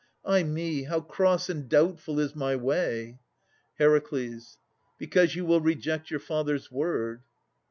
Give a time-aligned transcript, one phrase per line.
[0.25, 0.85] Ay me!
[0.85, 3.19] how cross and doubtful is my way!
[3.77, 4.01] HER.
[4.97, 7.21] Because you will reject your father's word.